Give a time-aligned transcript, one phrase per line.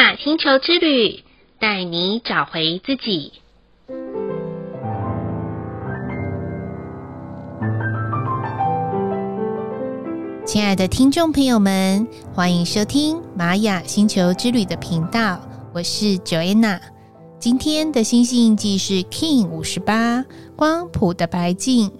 [0.00, 1.22] 雅星球之旅，
[1.58, 3.34] 带你找回自己。
[10.46, 15.38] 亲爱的听众朋友们，欢迎收听玛雅星球之旅的频道，
[15.74, 16.80] 我是 Joanna。
[17.38, 20.24] 今天的星系印记是 King 五十八，
[20.56, 21.92] 光谱的白镜。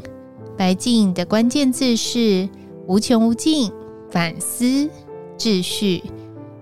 [0.56, 2.48] 白镜的关键字是
[2.86, 3.70] 无穷无尽、
[4.10, 4.88] 反思、
[5.36, 6.02] 秩序。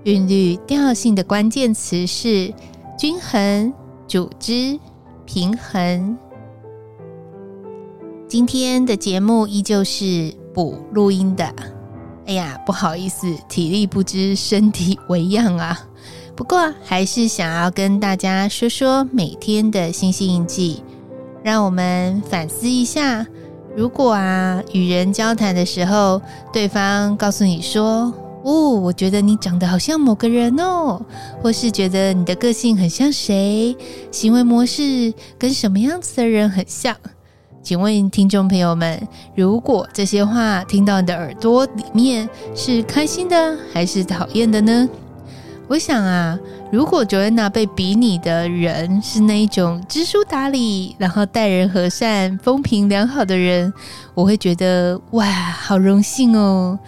[0.08, 2.50] 韵律调性的关键词是
[2.98, 3.70] 均衡、
[4.06, 4.80] 组织、
[5.26, 6.16] 平衡。
[8.26, 11.44] 今天的节目依旧是补录音的。
[12.24, 15.78] 哎呀，不好意思，体力不支，身体为恙啊。
[16.34, 20.82] 不过还是想要跟大家说说每天的星星印记，
[21.42, 23.26] 让我们反思一下。
[23.76, 28.10] 如果啊，与人交谈的时候，对方告诉你说
[28.44, 31.00] ：“哦，我觉得你长得好像某个人哦，
[31.42, 33.76] 或是觉得你的个性很像谁，
[34.10, 36.96] 行为模式跟什么样子的人很像。”
[37.60, 44.88] 请问听众朋友们，如果这些话听到你的耳朵里面，是开心的还是讨厌的呢？
[45.66, 46.38] 我想啊，
[46.72, 53.70] 如果 Joanna 被比拟的人是那一种知书达理，然后待人和善、风评良好的人，
[54.14, 56.78] 我会觉得哇，好荣幸哦。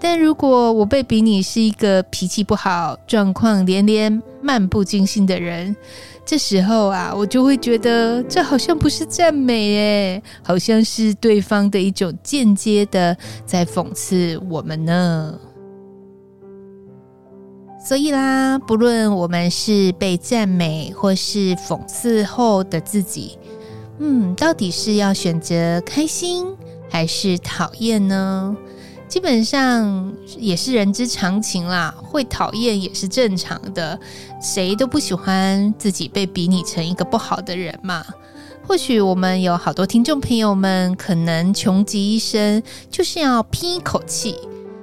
[0.00, 5.74] 但如果我被比拟是一个脾气不好、状况连连、漫不经心的人，
[6.24, 15.34] 这时候啊，我就会觉得这好像不是赞美诶，好像是对方的一种间接的在讽刺我们呢。
[17.84, 23.38] 所以啦，不论我们是被赞美或是讽刺后的自己，
[23.98, 26.46] 嗯，到底是要选择开心
[26.90, 28.56] 还是讨厌呢？
[29.08, 33.98] 基本上也是人之常情啦，会讨厌也是正常的，
[34.40, 38.04] 谁都不喜欢自己被比拟成一个不好的人嘛。
[38.66, 44.36] 或许我们有好多听众朋友们，可能穷极一生就是要拼一口气，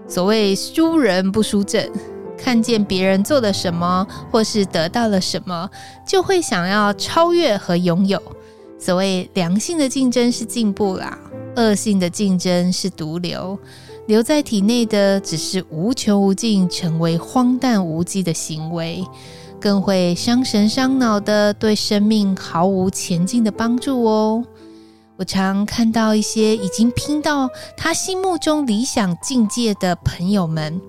[0.08, 1.91] 所谓输人不输阵。
[2.38, 5.69] 看见别人做了什么，或是得到了什么，
[6.06, 8.22] 就会想要超越和拥有。
[8.78, 11.18] 所谓良性的竞争是进步啦，
[11.56, 13.58] 恶性的竞争是毒瘤。
[14.08, 19.04] 留在体内的只是无穷无尽、成为荒诞无稽的行为，
[19.60, 24.44] 更会伤神伤脑的，对生命毫无前进的帮助哦。
[25.18, 30.80] 我常看到一些已经拼到他心目中理想境界的朋友们。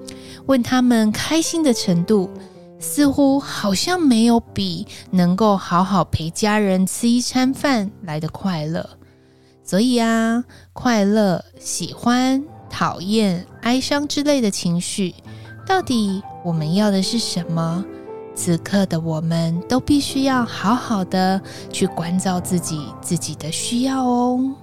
[0.47, 2.31] 问他们开心的程度，
[2.79, 8.89] 似乎好像没有比能够好好陪家人吃一餐饭来得快乐。
[9.65, 12.45] 所以啊，快乐、喜欢、
[12.79, 15.15] 讨厌、哀伤之类的情绪，
[15.67, 17.83] 到底我们要的是什么？
[18.35, 21.41] 此刻的我们都必须要好好的
[21.73, 24.55] 去关照自己，自己的需要哦。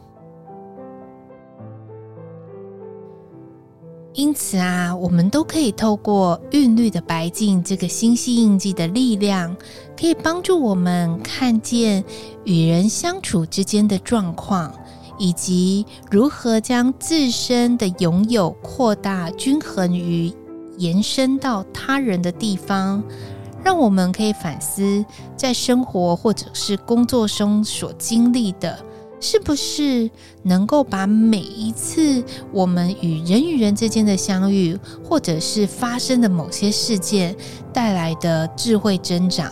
[4.13, 9.57] 因此啊，我们都可以透过韵律的白净这个星系印记的力量，
[9.99, 12.03] 可以帮助我们看见
[12.43, 14.71] 与人相处之间的状况，
[15.17, 20.31] 以及如何将自身的拥有扩大、均衡于
[20.77, 23.03] 延伸到他人的地方，
[23.63, 28.77] 让我们可以反思在生活或者是工作中所经历的。
[29.25, 37.33] 是不是能够把每一次我们与人与人之间的相遇，或者是发生的某些事件
[37.71, 39.49] 带来的智慧增长，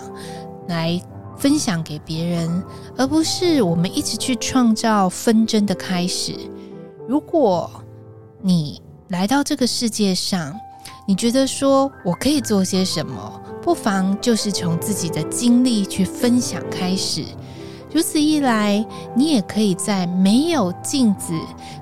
[0.67, 1.01] 来
[1.41, 2.63] 分享给别人，
[2.95, 6.35] 而不是我们一直去创造纷争的开始？
[7.07, 7.67] 如果
[8.43, 10.55] 你来到这个世界上，
[11.07, 17.25] 你觉得说我可以做些什么，不妨就是从自己的经历去分享开始。
[17.91, 18.85] 如此一来，
[19.15, 21.33] 你也可以在没有镜子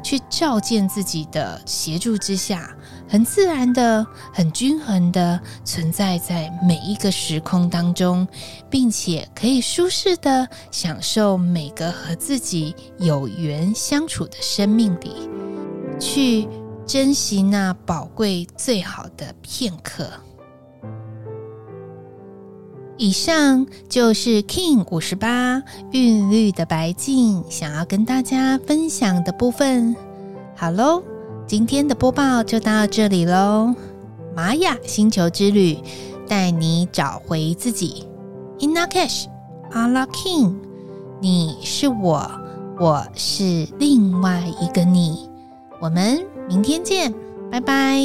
[0.02, 2.74] 去照见自己的协助之下，
[3.10, 8.28] 很自然的、很均衡的存在在每一个时空当中，
[8.70, 15.28] 并且可以舒适的享受每个和自己有缘相处的生命里，
[16.00, 16.48] 去
[16.86, 20.08] 珍惜那宝贵最好的片刻。
[22.98, 25.64] 以上就是 Kin 五十八
[25.94, 29.96] 韵律的白镜，想要跟大家分享的部分。
[30.54, 31.02] 好喽，
[31.50, 33.74] 今天的播报就到这里喽。
[34.36, 35.80] 玛雅星球之旅，
[36.28, 38.06] 带你找回自己。
[38.60, 39.26] Inna Cash,
[39.72, 40.54] Allah King，
[41.20, 42.30] 你是我，
[42.80, 45.28] 我是另外一个你。
[45.82, 47.12] 我们明天见，
[47.50, 48.00] 拜拜。